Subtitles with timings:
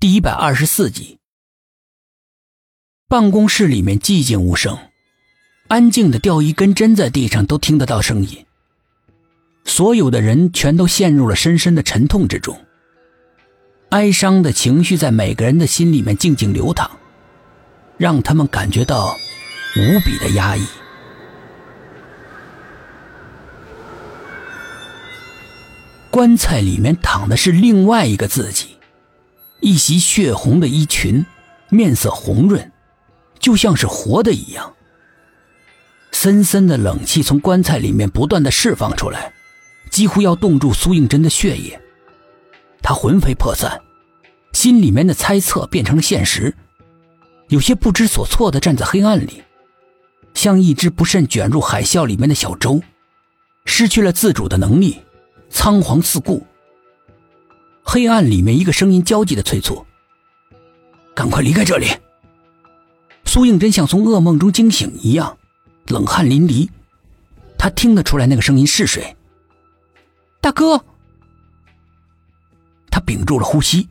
[0.00, 1.18] 第一百二十四集。
[3.08, 4.78] 办公室里面寂静无声，
[5.66, 8.46] 安静的掉一根针在地上都听得到声音。
[9.64, 12.64] 所有的人全都陷入了深深的沉痛之中，
[13.88, 16.88] 哀伤的情绪在每个人的心里面静静流淌，
[17.96, 19.16] 让他们感觉到
[19.74, 20.64] 无比的压抑。
[26.08, 28.67] 棺材里面躺的是另外一个自己。
[29.60, 31.24] 一袭血红的衣裙，
[31.68, 32.70] 面色红润，
[33.38, 34.74] 就像是活的一样。
[36.12, 39.32] 森森的冷气从棺材里面不断的释放出来，
[39.90, 41.80] 几乎要冻住苏应真的血液。
[42.82, 43.80] 他魂飞魄散，
[44.52, 46.54] 心里面的猜测变成了现实，
[47.48, 49.42] 有些不知所措的站在黑暗里，
[50.34, 52.80] 像一只不慎卷入海啸里面的小舟，
[53.64, 55.00] 失去了自主的能力，
[55.50, 56.46] 仓皇四顾。
[57.90, 59.82] 黑暗里面，一个声音焦急的催促
[61.16, 61.86] ：“赶快离开这里！”
[63.24, 65.38] 苏应真像从噩梦中惊醒一样，
[65.86, 66.68] 冷汗淋漓。
[67.56, 69.16] 他听得出来那个声音是谁。
[70.42, 70.84] 大哥，
[72.90, 73.88] 他屏住了呼吸，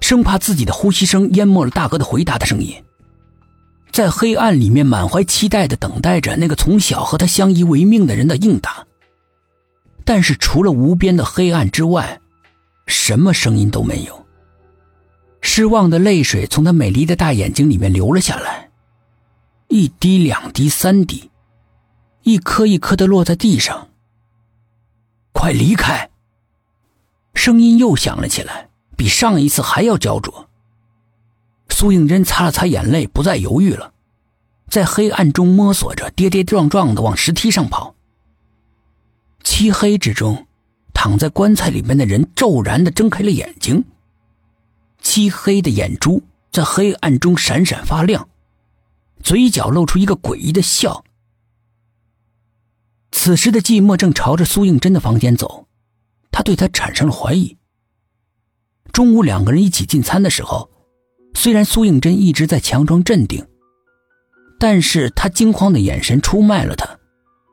[0.00, 2.74] 生怕自己的呼吸声淹没了大哥的回答的声音。
[3.92, 8.84] 在黑暗里面，满怀期待的等待着那个从小和他相依为命的人的应答。
[10.04, 12.18] 但是，除了无边的黑暗之外，
[12.86, 14.26] 什么声音都没有。
[15.40, 18.70] 失望的泪水从他美丽的大眼睛里面流了下来，
[19.68, 21.30] 一滴、两滴、三滴，
[22.22, 23.88] 一颗一颗的落在地上。
[25.32, 26.10] 快离开！
[27.34, 30.48] 声音又响了起来，比上一次还要焦灼。
[31.68, 33.92] 苏应真擦了擦眼泪，不再犹豫了，
[34.68, 37.96] 在黑暗中摸索着，跌跌撞撞的往石梯上跑。
[39.42, 40.46] 漆黑之中。
[41.02, 43.84] 躺在棺材里面的人骤然的睁开了眼睛，
[45.00, 46.22] 漆黑的眼珠
[46.52, 48.28] 在黑暗中闪闪发亮，
[49.20, 51.02] 嘴角露出一个诡异的笑。
[53.10, 55.66] 此时的寂寞正朝着苏应真的房间走，
[56.30, 57.56] 他对他产生了怀疑。
[58.92, 60.70] 中午两个人一起进餐的时候，
[61.34, 63.44] 虽然苏应真一直在强装镇定，
[64.56, 66.88] 但是他惊慌的眼神出卖了他，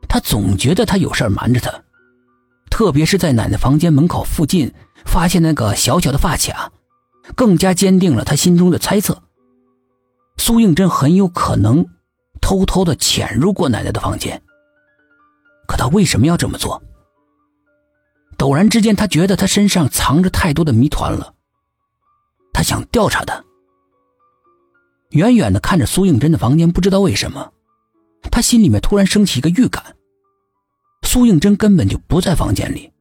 [0.08, 1.84] 他总觉得他有事瞒着他。
[2.80, 4.74] 特别是在奶奶房间门口附近
[5.04, 6.72] 发现那个小小的发卡，
[7.36, 9.22] 更加坚定了他心中的猜测。
[10.38, 11.86] 苏应真很有可能
[12.40, 14.42] 偷偷的潜入过奶奶的房间。
[15.68, 16.82] 可他为什么要这么做？
[18.38, 21.34] 陡然之间，他觉得他身上藏着太多的谜团了。
[22.54, 23.44] 他想调查他。
[25.10, 27.52] 远远的看着苏应真的房间，不知道为什么，
[28.32, 29.98] 他心里面突然升起一个预感。
[31.12, 32.92] 苏应真根本就不在房间里，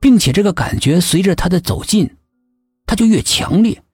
[0.00, 2.16] 并且这个感觉随着他的走近，
[2.84, 3.84] 他就越强烈。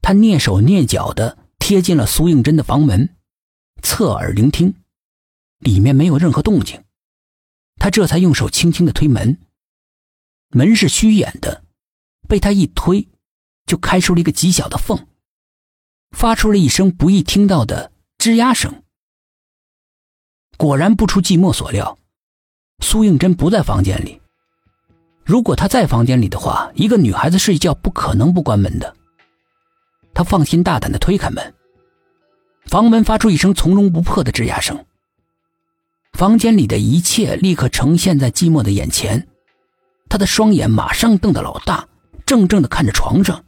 [0.00, 3.16] 他蹑手蹑脚的贴近了苏应真的房门，
[3.82, 4.76] 侧耳聆听，
[5.58, 6.84] 里面没有任何动静。
[7.80, 9.36] 他这才用手轻轻的推门，
[10.50, 11.64] 门是虚掩的，
[12.28, 13.08] 被他一推，
[13.66, 15.08] 就开出了一个极小的缝，
[16.12, 18.84] 发出了一声不易听到的吱呀声。
[20.56, 21.98] 果然不出寂寞所料，
[22.80, 24.20] 苏应真不在房间里。
[25.24, 28.94] 如果她在房间里的话，一个女孩子睡觉不可能不关门的。
[30.14, 31.54] 他放心大胆的推开门，
[32.64, 34.82] 房门发出一声从容不迫的吱呀声。
[36.14, 39.28] 房间里的一切立刻呈现在寂寞的眼前，
[40.08, 41.86] 他的双眼马上瞪得老大，
[42.24, 43.44] 怔怔的看着床上。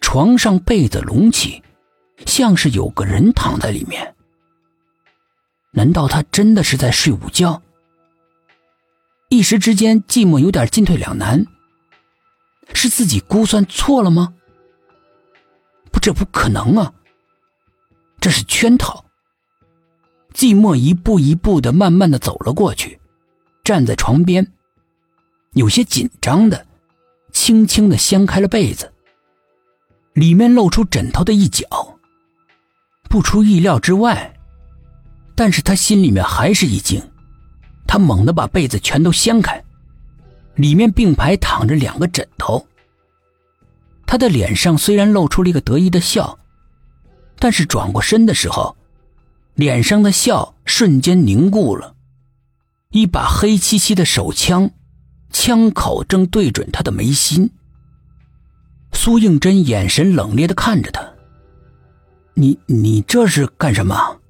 [0.00, 1.62] 床上被子隆起，
[2.26, 4.15] 像是有个人躺在里面。
[5.76, 7.60] 难道他真的是在睡午觉？
[9.28, 11.44] 一时之间，寂寞有点进退两难。
[12.72, 14.32] 是自己估算错了吗？
[15.92, 16.94] 不，这不可能啊！
[18.18, 19.04] 这是圈套。
[20.32, 22.98] 寂寞一步一步的、慢慢的走了过去，
[23.62, 24.50] 站在床边，
[25.52, 26.66] 有些紧张的，
[27.32, 28.90] 轻轻的掀开了被子，
[30.14, 31.66] 里面露出枕头的一角。
[33.10, 34.32] 不出意料之外。
[35.36, 37.00] 但是他心里面还是一惊，
[37.86, 39.62] 他猛地把被子全都掀开，
[40.54, 42.66] 里面并排躺着两个枕头。
[44.06, 46.38] 他的脸上虽然露出了一个得意的笑，
[47.38, 48.76] 但是转过身的时候，
[49.54, 51.94] 脸上的笑瞬间凝固了。
[52.90, 54.70] 一把黑漆漆的手枪，
[55.30, 57.50] 枪口正对准他的眉心。
[58.92, 61.06] 苏应真眼神冷冽的看着他
[62.32, 64.20] ：“你你这是干什么？”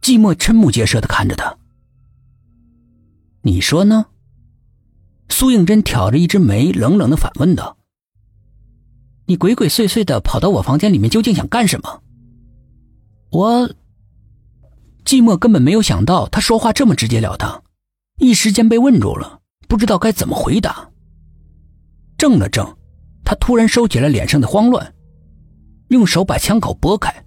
[0.00, 1.56] 寂寞瞠目结舌的看着他，
[3.42, 4.06] 你说呢？
[5.28, 7.76] 苏应真挑着一只眉，冷冷的反问道
[9.26, 12.02] ：“你鬼鬼祟祟的跑到我房间里面，究竟想干什么？
[13.30, 13.68] 我，
[15.04, 17.62] 寂寞根本没有想到他说话这么直截了当，
[18.18, 20.90] 一时间被问住了，不知道该怎么回答。
[22.18, 22.76] 怔了怔，
[23.24, 24.94] 他突然收起了脸上的慌乱，
[25.88, 27.24] 用手把枪口拨开。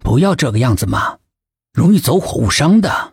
[0.00, 1.16] 不要这个样子嘛，
[1.72, 3.11] 容易走火误伤的。